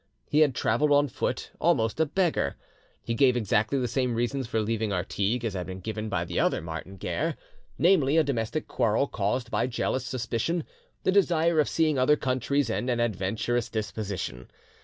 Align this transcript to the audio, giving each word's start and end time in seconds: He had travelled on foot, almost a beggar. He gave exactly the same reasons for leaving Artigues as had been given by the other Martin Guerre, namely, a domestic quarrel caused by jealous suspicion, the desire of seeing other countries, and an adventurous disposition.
He 0.31 0.39
had 0.39 0.55
travelled 0.55 0.91
on 0.91 1.09
foot, 1.09 1.51
almost 1.61 1.99
a 1.99 2.07
beggar. 2.07 2.55
He 3.03 3.13
gave 3.13 3.37
exactly 3.37 3.77
the 3.77 3.87
same 3.87 4.15
reasons 4.15 4.47
for 4.47 4.59
leaving 4.59 4.91
Artigues 4.91 5.45
as 5.45 5.53
had 5.53 5.67
been 5.67 5.79
given 5.79 6.09
by 6.09 6.25
the 6.25 6.39
other 6.39 6.59
Martin 6.59 6.97
Guerre, 6.97 7.37
namely, 7.77 8.17
a 8.17 8.23
domestic 8.23 8.67
quarrel 8.67 9.05
caused 9.05 9.51
by 9.51 9.67
jealous 9.67 10.03
suspicion, 10.03 10.63
the 11.03 11.11
desire 11.11 11.59
of 11.59 11.69
seeing 11.69 11.99
other 11.99 12.15
countries, 12.15 12.67
and 12.67 12.89
an 12.89 12.99
adventurous 12.99 13.69
disposition. 13.69 14.49